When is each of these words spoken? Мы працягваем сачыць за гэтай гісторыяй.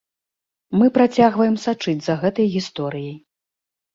Мы 0.79 0.87
працягваем 0.95 1.59
сачыць 1.65 2.01
за 2.07 2.15
гэтай 2.23 2.47
гісторыяй. 2.55 3.15